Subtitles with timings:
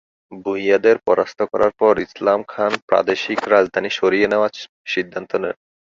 [0.43, 4.47] ভূঁইয়াদের পরাস্ত করার পর ইসলাম খান প্রাদেশিক রাজধানী সরিয়ে নেওয়া
[4.85, 5.55] সিদ্ধান্ত নেন।